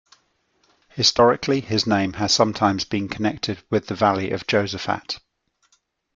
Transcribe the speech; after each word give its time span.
Historically, 0.89 1.59
his 1.61 1.85
name 1.85 2.13
has 2.13 2.33
sometimes 2.33 2.83
been 2.85 3.07
connected 3.07 3.61
with 3.69 3.85
the 3.85 3.93
Valley 3.93 4.31
of 4.31 4.47
Josaphat. 4.47 5.19